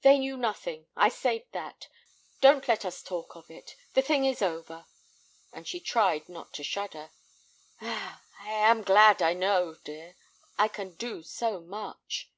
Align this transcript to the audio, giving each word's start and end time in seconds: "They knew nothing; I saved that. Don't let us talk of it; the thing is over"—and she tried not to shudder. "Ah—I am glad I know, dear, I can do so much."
"They 0.00 0.18
knew 0.18 0.38
nothing; 0.38 0.86
I 0.96 1.10
saved 1.10 1.52
that. 1.52 1.88
Don't 2.40 2.66
let 2.66 2.86
us 2.86 3.02
talk 3.02 3.36
of 3.36 3.50
it; 3.50 3.76
the 3.92 4.00
thing 4.00 4.24
is 4.24 4.40
over"—and 4.40 5.68
she 5.68 5.80
tried 5.80 6.30
not 6.30 6.54
to 6.54 6.64
shudder. 6.64 7.10
"Ah—I 7.82 8.48
am 8.48 8.80
glad 8.82 9.20
I 9.20 9.34
know, 9.34 9.74
dear, 9.84 10.16
I 10.58 10.68
can 10.68 10.94
do 10.94 11.22
so 11.22 11.60
much." 11.60 12.30